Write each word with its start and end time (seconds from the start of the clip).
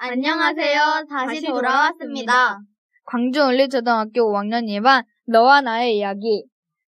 안녕하세요. 0.00 1.06
다시 1.10 1.42
돌아왔습니다. 1.42 2.60
광주올리초등학교 3.04 4.32
5학년 4.32 4.66
2반 4.68 5.04
너와 5.26 5.60
나의 5.60 5.96
이야기 5.96 6.44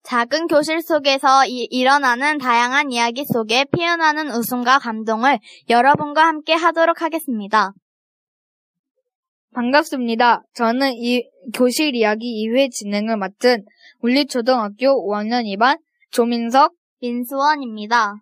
작은 0.03 0.47
교실 0.47 0.81
속에서 0.81 1.45
이- 1.45 1.67
일어나는 1.72 2.39
다양한 2.39 2.91
이야기 2.91 3.23
속에 3.23 3.66
피어나는 3.72 4.31
웃음과 4.31 4.80
감동을 4.80 5.39
여러분과 5.69 6.25
함께 6.28 6.53
하도록 6.53 7.02
하겠습니다. 7.02 7.72
반갑습니다. 9.53 10.44
저는 10.53 10.91
이 10.95 11.23
교실 11.53 11.95
이야기 11.95 12.45
2회 12.47 12.69
진행을 12.69 13.16
맡은 13.16 13.63
울리초등학교 14.02 15.08
5학년 15.09 15.45
2반 15.56 15.80
조민석 16.11 16.73
민수원입니다. 17.02 18.16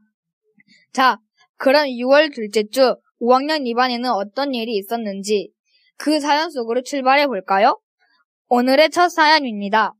자 0.93 1.17
그럼 1.57 1.87
6월 1.87 2.31
둘째 2.33 2.63
주 2.71 2.95
5학년 3.21 3.63
2반에는 3.63 4.13
어떤 4.13 4.53
일이 4.53 4.75
있었는지 4.77 5.51
그 5.97 6.19
사연 6.19 6.51
속으로 6.51 6.83
출발해 6.83 7.27
볼까요? 7.27 7.79
오늘의 8.49 8.91
첫 8.91 9.09
사연입니다. 9.09 9.93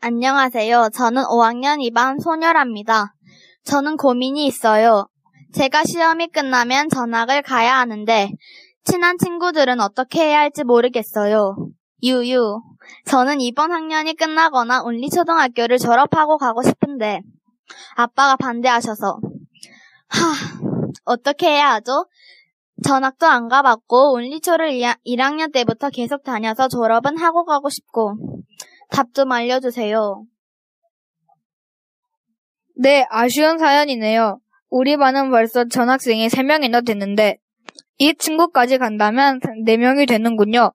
안녕하세요. 0.00 0.90
저는 0.94 1.22
5학년 1.24 1.78
2반 1.90 2.20
소녀랍니다. 2.20 3.14
저는 3.64 3.96
고민이 3.96 4.46
있어요. 4.46 5.06
제가 5.54 5.84
시험이 5.84 6.28
끝나면 6.28 6.88
전학을 6.88 7.42
가야 7.42 7.78
하는데 7.78 8.30
친한 8.84 9.16
친구들은 9.18 9.80
어떻게 9.80 10.20
해야 10.24 10.40
할지 10.40 10.64
모르겠어요. 10.64 11.56
유유. 12.02 12.60
저는 13.06 13.40
이번 13.40 13.72
학년이 13.72 14.14
끝나거나 14.16 14.82
온리초등학교를 14.82 15.78
졸업하고 15.78 16.36
가고 16.38 16.62
싶은데 16.62 17.20
아빠가 17.96 18.36
반대하셔서 18.36 19.20
하, 20.08 20.53
어떻게 21.04 21.48
해야 21.48 21.72
하죠? 21.74 22.06
전학도 22.86 23.26
안 23.26 23.48
가봤고 23.48 24.12
온리초를 24.14 24.70
1학년 25.06 25.52
때부터 25.52 25.90
계속 25.90 26.24
다녀서 26.24 26.68
졸업은 26.68 27.16
하고 27.18 27.44
가고 27.44 27.68
싶고 27.68 28.16
답 28.90 29.14
좀 29.14 29.30
알려주세요. 29.32 30.24
네, 32.76 33.06
아쉬운 33.10 33.58
사연이네요. 33.58 34.40
우리 34.70 34.96
반은 34.96 35.30
벌써 35.30 35.64
전학생이 35.66 36.26
3명이나 36.28 36.84
됐는데 36.84 37.38
이 37.98 38.14
친구까지 38.14 38.78
간다면 38.78 39.38
4명이 39.64 40.08
되는군요. 40.08 40.72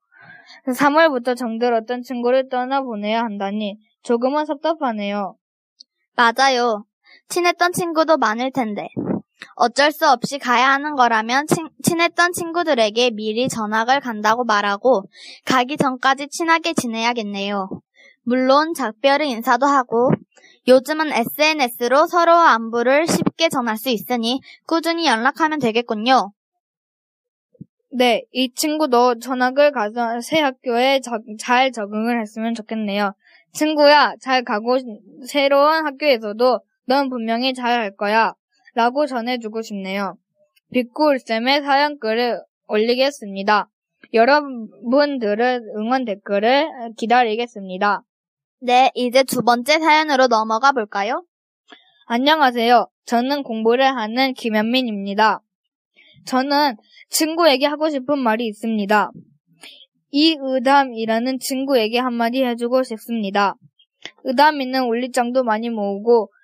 3월부터 0.68 1.36
정들었던 1.36 2.04
친구를 2.04 2.48
떠나보내야 2.50 3.22
한다니 3.22 3.78
조금은 4.04 4.46
섭섭하네요. 4.46 5.36
맞아요. 6.16 6.86
친했던 7.28 7.74
친구도 7.74 8.18
많을 8.18 8.52
텐데. 8.52 8.88
어쩔 9.56 9.92
수 9.92 10.08
없이 10.10 10.38
가야 10.40 10.70
하는 10.72 10.96
거라면 10.96 11.48
친, 11.48 11.70
친했던 11.84 12.34
친구들에게 12.34 13.12
미리 13.12 13.48
전학을 13.48 14.00
간다고 14.00 14.44
말하고 14.44 15.04
가기 15.46 15.78
전까지 15.78 16.28
친하게 16.30 16.74
지내야겠네요. 16.74 17.70
물론 18.24 18.74
작별의 18.74 19.30
인사도 19.30 19.66
하고 19.66 20.12
요즘은 20.68 21.12
SNS로 21.14 22.08
서로 22.08 22.34
안부를 22.34 23.08
쉽게 23.08 23.50
전할 23.50 23.78
수 23.78 23.90
있으니 23.90 24.42
꾸준히 24.68 25.08
연락하면 25.08 25.60
되겠군요. 25.60 26.32
네, 27.92 28.24
이 28.32 28.54
친구도 28.54 29.20
전학을 29.20 29.72
가서 29.72 30.22
새 30.22 30.40
학교에 30.40 31.00
적- 31.02 31.24
잘 31.40 31.72
적응을 31.72 32.22
했으면 32.22 32.54
좋겠네요. 32.54 33.14
친구야, 33.54 34.14
잘 34.22 34.44
가고 34.44 34.78
새로운 35.28 35.86
학교에서도 35.86 36.60
넌 36.86 37.10
분명히 37.10 37.54
잘 37.54 37.80
할 37.80 37.96
거야. 37.96 38.34
라고 38.74 39.06
전해주고 39.06 39.62
싶네요. 39.62 40.16
빅꿀쌤의 40.74 41.62
사연글을 41.62 42.40
올리겠습니다. 42.68 43.68
여러분들의 44.14 45.60
응원 45.78 46.06
댓글을 46.06 46.68
기다리겠습니다. 46.98 48.04
네, 48.62 48.92
이제 48.94 49.24
두 49.24 49.42
번째 49.42 49.80
사연으로 49.80 50.28
넘어가 50.28 50.72
볼까요? 50.72 51.24
안녕하세요. 52.08 52.88
저는 53.06 53.44
공부를 53.44 53.86
하는 53.86 54.34
김현민입니다. 54.34 55.40
저는 56.26 56.76
친구에게 57.10 57.66
하고 57.66 57.90
싶은 57.90 58.20
말이 58.20 58.46
있습니다. 58.48 59.12
이의담이라는 60.12 61.40
친구에게 61.40 62.00
한마디 62.00 62.44
해주고 62.44 62.84
싶습니다. 62.84 63.56
의담이는 64.24 64.84
올리장도 64.86 65.44
많이 65.44 65.70
모으고 65.70 66.30
시- 66.32 66.39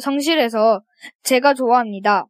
성실해서 0.00 0.82
제가 1.22 1.54
좋아합니다. 1.54 2.26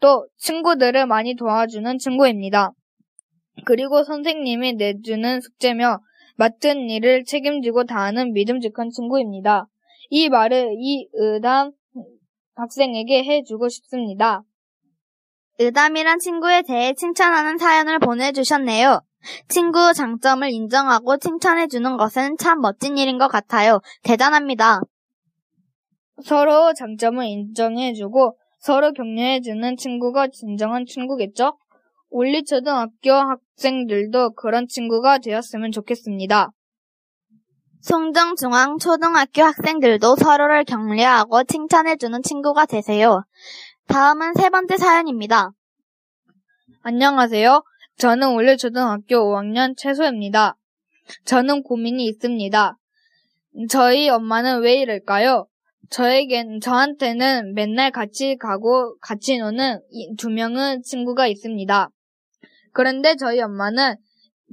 또 0.00 0.26
친구들을 0.38 1.06
많이 1.06 1.36
도와주는 1.36 1.98
친구입니다. 1.98 2.72
그리고 3.64 4.02
선생님이 4.02 4.74
내주는 4.74 5.40
숙제며 5.40 6.00
맡은 6.36 6.90
일을 6.90 7.24
책임지고 7.24 7.84
다하는 7.84 8.32
믿음직한 8.32 8.90
친구입니다. 8.90 9.66
이 10.10 10.28
말을 10.28 10.74
이 10.76 11.08
의담 11.12 11.72
학생에게 12.54 13.24
해주고 13.24 13.68
싶습니다. 13.68 14.42
의담이란 15.58 16.18
친구에 16.18 16.62
대해 16.62 16.94
칭찬하는 16.94 17.58
사연을 17.58 17.98
보내주셨네요. 17.98 19.00
친구 19.48 19.92
장점을 19.92 20.50
인정하고 20.50 21.18
칭찬해주는 21.18 21.96
것은 21.96 22.36
참 22.38 22.60
멋진 22.60 22.98
일인 22.98 23.18
것 23.18 23.28
같아요. 23.28 23.80
대단합니다. 24.02 24.80
서로 26.24 26.72
장점을 26.74 27.24
인정해주고 27.24 28.36
서로 28.58 28.92
격려해주는 28.92 29.76
친구가 29.76 30.28
진정한 30.28 30.84
친구겠죠? 30.86 31.58
올리초등학교 32.10 33.12
학생들도 33.12 34.34
그런 34.34 34.66
친구가 34.68 35.18
되었으면 35.18 35.72
좋겠습니다. 35.72 36.50
송정 37.80 38.36
중앙 38.36 38.78
초등학교 38.78 39.42
학생들도 39.42 40.16
서로를 40.16 40.64
격려하고 40.64 41.42
칭찬해주는 41.44 42.22
친구가 42.22 42.66
되세요. 42.66 43.24
다음은 43.88 44.34
세 44.34 44.50
번째 44.50 44.76
사연입니다. 44.76 45.50
안녕하세요. 46.82 47.62
저는 47.96 48.34
올리초등학교 48.34 49.16
5학년 49.16 49.76
최소입니다. 49.76 50.56
저는 51.24 51.62
고민이 51.62 52.06
있습니다. 52.06 52.76
저희 53.68 54.08
엄마는 54.08 54.60
왜 54.60 54.76
이럴까요? 54.76 55.46
저에겐, 55.90 56.60
저한테는 56.60 57.54
맨날 57.54 57.90
같이 57.90 58.36
가고 58.36 58.96
같이 59.00 59.38
노는 59.38 59.80
이두 59.90 60.30
명의 60.30 60.80
친구가 60.82 61.26
있습니다. 61.26 61.88
그런데 62.72 63.16
저희 63.16 63.40
엄마는 63.40 63.96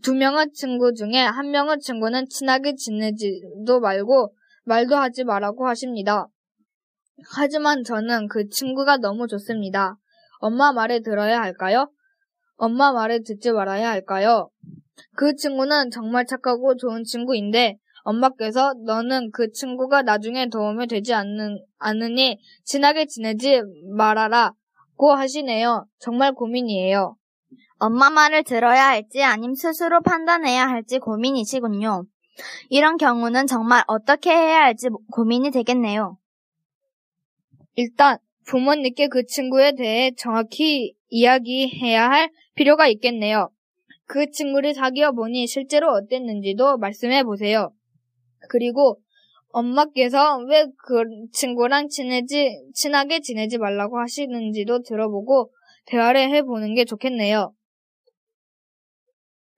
두 0.04 0.14
명의 0.14 0.48
친구 0.54 0.94
중에 0.94 1.20
한 1.20 1.52
명의 1.52 1.80
친구는 1.80 2.28
친하게 2.30 2.76
지내지도 2.76 3.80
말고 3.80 4.34
말도 4.66 4.96
하지 4.96 5.24
말라고 5.24 5.68
하십니다. 5.68 6.28
하지만 7.32 7.84
저는 7.84 8.28
그 8.28 8.48
친구가 8.50 8.98
너무 8.98 9.28
좋습니다. 9.28 9.98
엄마 10.40 10.72
말을 10.72 11.04
들어야 11.04 11.42
할까요? 11.42 11.92
엄마 12.56 12.92
말을 12.92 13.24
듣지 13.24 13.52
말아야 13.52 13.90
할까요? 13.90 14.50
그 15.16 15.36
친구는 15.36 15.92
정말 15.92 16.26
착하고 16.26 16.76
좋은 16.76 17.04
친구인데 17.04 17.78
엄마께서 18.04 18.74
너는 18.86 19.32
그 19.32 19.52
친구가 19.52 20.02
나중에 20.04 20.50
도움이 20.50 20.88
되지 20.88 21.14
않는, 21.14 21.64
않으니 21.78 22.40
친하게 22.64 23.06
지내지 23.06 23.62
말아라. 23.96 24.54
고 24.96 25.14
하시네요. 25.14 25.86
정말 26.00 26.34
고민이에요. 26.34 27.16
엄마 27.78 28.10
말을 28.10 28.44
들어야 28.44 28.88
할지 28.88 29.24
아님 29.24 29.54
스스로 29.54 30.02
판단해야 30.02 30.68
할지 30.68 31.00
고민이시군요. 31.00 32.04
이런 32.70 32.98
경우는 32.98 33.48
정말 33.48 33.84
어떻게 33.88 34.32
해야 34.32 34.64
할지 34.64 34.90
고민이 35.12 35.52
되겠네요. 35.52 36.18
일단 37.76 38.18
부모님께 38.48 39.08
그 39.08 39.26
친구에 39.26 39.74
대해 39.74 40.12
정확히 40.18 40.94
이야기해야 41.10 42.10
할 42.10 42.30
필요가 42.56 42.88
있겠네요. 42.88 43.50
그 44.06 44.30
친구를 44.32 44.74
사귀어 44.74 45.12
보니 45.12 45.48
실제로 45.48 45.92
어땠는지도 45.94 46.78
말씀해 46.78 47.24
보세요. 47.24 47.72
그리고 48.48 49.00
엄마께서 49.52 50.38
왜 50.48 50.66
그 50.86 51.04
친구랑 51.32 51.88
친해지, 51.90 52.60
친하게 52.74 53.20
지내지 53.20 53.58
말라고 53.58 54.00
하시는지도 54.00 54.84
들어보고 54.84 55.52
대화를 55.86 56.30
해보는 56.30 56.76
게 56.76 56.86
좋겠네요. 56.86 57.54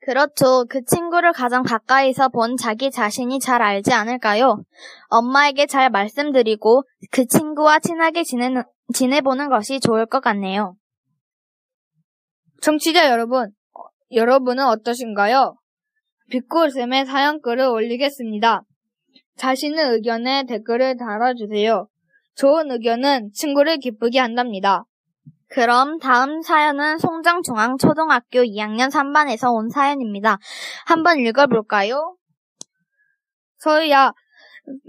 그렇죠. 0.03 0.65
그 0.67 0.83
친구를 0.83 1.31
가장 1.31 1.61
가까이서 1.61 2.29
본 2.29 2.57
자기 2.57 2.89
자신이 2.89 3.39
잘 3.39 3.61
알지 3.61 3.93
않을까요? 3.93 4.63
엄마에게 5.09 5.67
잘 5.67 5.91
말씀드리고 5.91 6.83
그 7.11 7.27
친구와 7.27 7.79
친하게 7.79 8.23
지내는, 8.23 8.63
지내보는 8.95 9.49
것이 9.49 9.79
좋을 9.79 10.07
것 10.07 10.21
같네요. 10.21 10.75
청취자 12.61 13.09
여러분, 13.11 13.51
어, 13.73 13.81
여러분은 14.11 14.65
어떠신가요? 14.65 15.55
빅골쌤의 16.31 17.05
사연글을 17.05 17.65
올리겠습니다. 17.67 18.63
자신의 19.37 19.93
의견에 19.93 20.43
댓글을 20.45 20.97
달아주세요. 20.97 21.87
좋은 22.35 22.71
의견은 22.71 23.31
친구를 23.33 23.77
기쁘게 23.77 24.19
한답니다. 24.19 24.85
그럼 25.47 25.99
다음 25.99 26.41
사연은 26.41 26.97
송정중앙초등학교 26.97 28.39
2학년 28.39 28.89
3반에서 28.89 29.53
온 29.53 29.69
사연입니다. 29.69 30.37
한번 30.85 31.19
읽어볼까요? 31.19 32.15
서희야, 33.57 34.13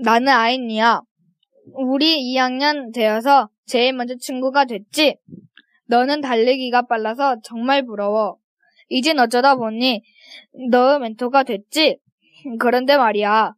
나는 0.04 0.28
아인이야. 0.28 1.00
우리 1.74 2.32
2학년 2.32 2.94
되어서 2.94 3.48
제일 3.66 3.92
먼저 3.92 4.14
친구가 4.18 4.66
됐지? 4.66 5.16
너는 5.86 6.20
달리기가 6.20 6.82
빨라서 6.82 7.36
정말 7.42 7.84
부러워. 7.84 8.36
이젠 8.88 9.18
어쩌다 9.18 9.56
보니 9.56 10.02
너의 10.70 11.00
멘토가 11.00 11.42
됐지? 11.42 11.98
그런데 12.60 12.96
말이야. 12.96 13.52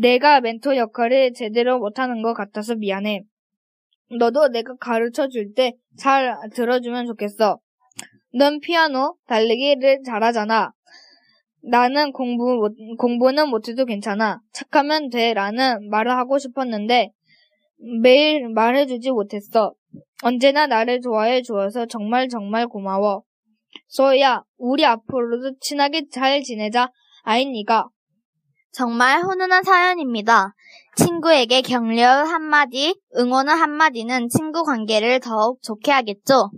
내가 0.00 0.40
멘토 0.40 0.76
역할을 0.76 1.32
제대로 1.34 1.78
못하는 1.78 2.22
것 2.22 2.34
같아서 2.34 2.74
미안해. 2.74 3.22
너도 4.18 4.48
내가 4.48 4.74
가르쳐 4.76 5.28
줄 5.28 5.54
때 5.54 5.72
잘 5.98 6.34
들어주면 6.54 7.06
좋겠어. 7.06 7.58
넌 8.34 8.60
피아노, 8.60 9.16
달리기를 9.26 10.02
잘하잖아. 10.06 10.72
나는 11.62 12.12
공부 12.12 12.54
못, 12.56 12.74
공부는 12.98 13.48
못해도 13.48 13.84
괜찮아. 13.84 14.40
착하면 14.52 15.10
돼. 15.10 15.34
라는 15.34 15.88
말을 15.90 16.12
하고 16.12 16.38
싶었는데 16.38 17.10
매일 18.02 18.48
말해주지 18.48 19.10
못했어. 19.10 19.74
언제나 20.24 20.66
나를 20.66 21.00
좋아해 21.00 21.42
주어서 21.42 21.86
정말 21.86 22.28
정말 22.28 22.66
고마워. 22.66 23.22
소희야, 23.88 24.42
우리 24.56 24.84
앞으로도 24.84 25.56
친하게 25.60 26.08
잘 26.10 26.42
지내자. 26.42 26.90
아이니가. 27.22 27.88
정말 28.72 29.20
훈훈한 29.20 29.64
사연입니다. 29.64 30.54
친구에게 30.96 31.60
격려 31.60 32.08
한마디, 32.08 32.98
응원의 33.16 33.54
한마디는 33.54 34.28
친구 34.30 34.64
관계를 34.64 35.20
더욱 35.20 35.62
좋게 35.62 35.92
하겠죠. 35.92 36.50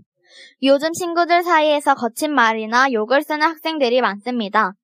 요즘 0.62 0.92
친구들 0.92 1.42
사이에서 1.42 1.94
거친 1.94 2.32
말이나 2.32 2.92
욕을 2.92 3.22
쓰는 3.22 3.42
학생들이 3.42 4.00
많습니다. 4.00 4.74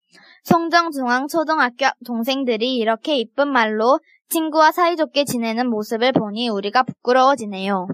송정중앙초등학교 0.43 1.87
동생들이 2.05 2.77
이렇게 2.77 3.17
이쁜 3.17 3.49
말로 3.49 4.01
친구와 4.29 4.73
사이좋게 4.73 5.25
지내는 5.25 5.69
모습을 5.71 6.13
보니 6.13 6.49
우리가 6.49 6.83
부끄러워지네요. 6.83 7.87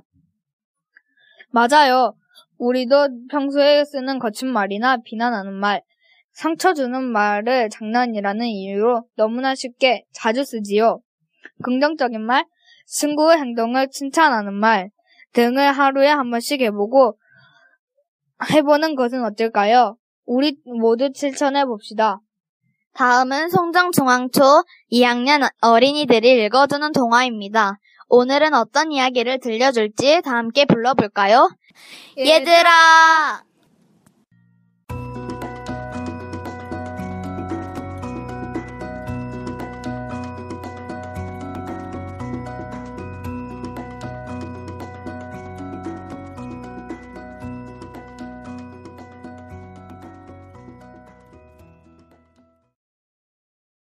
맞아요. 1.50 2.14
우리도 2.58 3.08
평소에 3.30 3.84
쓰는 3.84 4.18
거친 4.18 4.48
말이나 4.48 4.98
비난하는 5.04 5.52
말, 5.52 5.82
상처 6.36 6.74
주는 6.74 7.02
말을 7.02 7.70
장난이라는 7.70 8.46
이유로 8.46 9.04
너무나 9.16 9.54
쉽게 9.54 10.04
자주 10.12 10.44
쓰지요. 10.44 11.00
긍정적인 11.62 12.20
말, 12.20 12.44
친구의 12.86 13.38
행동을 13.38 13.88
칭찬하는 13.90 14.52
말 14.52 14.90
등을 15.32 15.72
하루에 15.72 16.08
한 16.08 16.30
번씩 16.30 16.60
해보고 16.60 17.18
해보는 18.52 18.96
것은 18.96 19.24
어떨까요? 19.24 19.96
우리 20.26 20.58
모두 20.66 21.08
실천해 21.14 21.64
봅시다. 21.64 22.20
다음은 22.92 23.48
송정중앙초 23.48 24.42
2학년 24.92 25.50
어린이들이 25.62 26.44
읽어주는 26.44 26.92
동화입니다. 26.92 27.78
오늘은 28.08 28.52
어떤 28.52 28.92
이야기를 28.92 29.40
들려줄지 29.40 30.20
다 30.22 30.32
함께 30.32 30.66
불러볼까요? 30.66 31.48
얘들아! 32.18 33.45